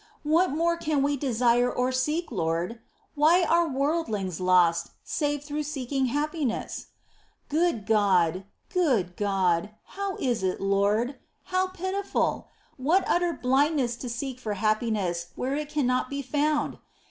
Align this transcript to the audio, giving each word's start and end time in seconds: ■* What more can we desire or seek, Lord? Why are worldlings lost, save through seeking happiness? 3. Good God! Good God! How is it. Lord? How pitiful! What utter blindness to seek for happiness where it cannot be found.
■* 0.01 0.03
What 0.23 0.49
more 0.49 0.77
can 0.77 1.03
we 1.03 1.15
desire 1.15 1.71
or 1.71 1.91
seek, 1.91 2.31
Lord? 2.31 2.79
Why 3.13 3.43
are 3.43 3.67
worldlings 3.67 4.39
lost, 4.39 4.87
save 5.03 5.43
through 5.43 5.61
seeking 5.61 6.07
happiness? 6.07 6.87
3. 7.51 7.59
Good 7.59 7.85
God! 7.85 8.45
Good 8.73 9.15
God! 9.15 9.69
How 9.83 10.15
is 10.15 10.41
it. 10.41 10.59
Lord? 10.59 11.19
How 11.53 11.67
pitiful! 11.67 12.47
What 12.77 13.03
utter 13.05 13.33
blindness 13.33 13.95
to 13.97 14.09
seek 14.09 14.39
for 14.39 14.55
happiness 14.55 15.27
where 15.35 15.53
it 15.53 15.69
cannot 15.69 16.09
be 16.09 16.23
found. 16.23 16.79